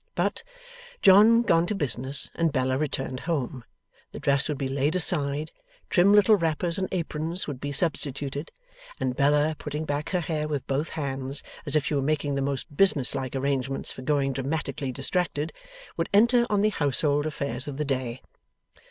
But, 0.15 0.41
John 1.03 1.43
gone 1.43 1.67
to 1.67 1.75
business 1.75 2.31
and 2.33 2.51
Bella 2.51 2.75
returned 2.75 3.19
home, 3.29 3.63
the 4.13 4.19
dress 4.19 4.49
would 4.49 4.57
be 4.57 4.67
laid 4.67 4.95
aside, 4.95 5.51
trim 5.91 6.11
little 6.11 6.35
wrappers 6.37 6.79
and 6.79 6.87
aprons 6.91 7.45
would 7.45 7.61
be 7.61 7.71
substituted, 7.71 8.51
and 8.99 9.15
Bella, 9.15 9.55
putting 9.59 9.85
back 9.85 10.09
her 10.09 10.21
hair 10.21 10.47
with 10.47 10.65
both 10.65 10.89
hands, 10.97 11.43
as 11.67 11.75
if 11.75 11.85
she 11.85 11.93
were 11.93 12.01
making 12.01 12.33
the 12.33 12.41
most 12.41 12.75
business 12.75 13.13
like 13.13 13.35
arrangements 13.35 13.91
for 13.91 14.01
going 14.01 14.33
dramatically 14.33 14.91
distracted, 14.91 15.53
would 15.97 16.09
enter 16.11 16.47
on 16.49 16.61
the 16.61 16.69
household 16.69 17.27
affairs 17.27 17.67
of 17.67 17.77
the 17.77 17.85
day. 17.85 18.23